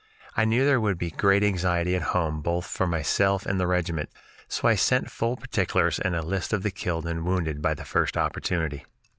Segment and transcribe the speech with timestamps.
[0.35, 4.09] I knew there would be great anxiety at home both for myself and the regiment,
[4.47, 8.17] so I sent full particulars and list of the killed and wounded by the first
[8.17, 8.83] opportunity."